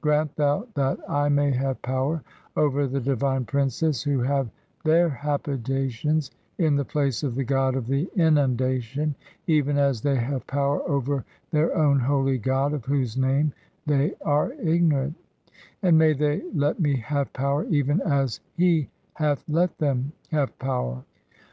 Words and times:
Grant 0.00 0.34
thou 0.34 0.66
that 0.74 0.98
"I 1.08 1.28
may 1.28 1.52
have 1.52 1.80
power 1.80 2.20
over 2.56 2.88
the 2.88 2.98
divine 3.00 3.44
princes 3.44 4.02
who 4.02 4.18
have 4.18 4.50
their 4.82 5.08
ha 5.08 5.38
bitations 5.38 6.32
in 6.58 6.74
the 6.74 6.84
place 6.84 7.22
of 7.22 7.34
(4) 7.34 7.36
the 7.36 7.44
god 7.44 7.76
of 7.76 7.86
the 7.86 8.10
inundation, 8.16 9.14
even 9.46 9.78
"as 9.78 10.00
they 10.00 10.16
have 10.16 10.44
power 10.48 10.82
over 10.90 11.24
their 11.52 11.72
own 11.76 12.00
holy 12.00 12.36
god 12.36 12.72
of 12.72 12.84
whose 12.84 13.16
name 13.16 13.52
"they 13.86 14.16
are 14.22 14.54
ignorant; 14.54 15.14
and 15.84 15.96
may 15.96 16.14
they 16.14 16.42
let 16.52 16.80
me 16.80 16.96
have 16.96 17.32
power 17.32 17.64
even 17.66 18.00
as 18.00 18.40
"[he 18.56 18.88
hath 19.14 19.44
let 19.48 19.78
them 19.78 20.10
have 20.32 20.58
power]." 20.58 21.04